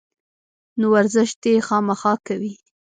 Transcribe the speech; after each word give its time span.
نو 0.79 0.85
ورزش 0.93 1.29
دې 1.43 1.53
خامخا 1.67 2.13
کوي 2.27 2.53